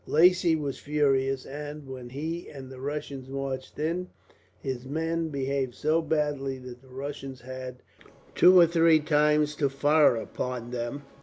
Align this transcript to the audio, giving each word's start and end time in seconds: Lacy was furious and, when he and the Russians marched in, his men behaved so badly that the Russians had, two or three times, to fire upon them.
Lacy 0.07 0.55
was 0.55 0.79
furious 0.79 1.45
and, 1.45 1.87
when 1.87 2.09
he 2.09 2.49
and 2.49 2.71
the 2.71 2.79
Russians 2.81 3.29
marched 3.29 3.77
in, 3.77 4.07
his 4.59 4.83
men 4.83 5.29
behaved 5.29 5.75
so 5.75 6.01
badly 6.01 6.57
that 6.57 6.81
the 6.81 6.87
Russians 6.89 7.41
had, 7.41 7.83
two 8.33 8.59
or 8.59 8.65
three 8.65 8.99
times, 8.99 9.55
to 9.57 9.69
fire 9.69 10.15
upon 10.15 10.71
them. 10.71 11.03